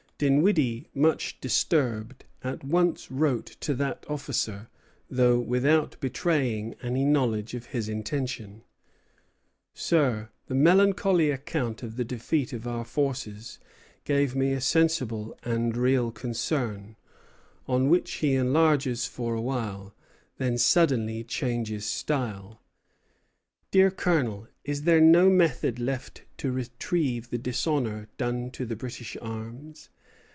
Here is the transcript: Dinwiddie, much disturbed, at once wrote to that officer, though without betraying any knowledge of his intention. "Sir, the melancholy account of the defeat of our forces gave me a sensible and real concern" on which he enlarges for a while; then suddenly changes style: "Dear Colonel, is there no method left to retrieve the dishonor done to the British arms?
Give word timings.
Dinwiddie, 0.21 0.85
much 0.93 1.41
disturbed, 1.41 2.25
at 2.43 2.63
once 2.63 3.09
wrote 3.09 3.47
to 3.61 3.73
that 3.73 4.05
officer, 4.07 4.67
though 5.09 5.39
without 5.39 5.99
betraying 5.99 6.75
any 6.83 7.03
knowledge 7.03 7.55
of 7.55 7.65
his 7.73 7.89
intention. 7.89 8.61
"Sir, 9.73 10.29
the 10.45 10.53
melancholy 10.53 11.31
account 11.31 11.81
of 11.81 11.95
the 11.95 12.05
defeat 12.05 12.53
of 12.53 12.67
our 12.67 12.85
forces 12.85 13.57
gave 14.05 14.35
me 14.35 14.53
a 14.53 14.61
sensible 14.61 15.35
and 15.41 15.75
real 15.75 16.11
concern" 16.11 16.97
on 17.67 17.89
which 17.89 18.11
he 18.21 18.35
enlarges 18.35 19.07
for 19.07 19.33
a 19.33 19.41
while; 19.41 19.95
then 20.37 20.55
suddenly 20.55 21.23
changes 21.23 21.83
style: 21.83 22.61
"Dear 23.71 23.89
Colonel, 23.89 24.47
is 24.63 24.83
there 24.83 25.01
no 25.01 25.31
method 25.31 25.79
left 25.79 26.21
to 26.37 26.51
retrieve 26.51 27.31
the 27.31 27.37
dishonor 27.39 28.07
done 28.19 28.51
to 28.51 28.67
the 28.67 28.75
British 28.75 29.17
arms? 29.19 29.89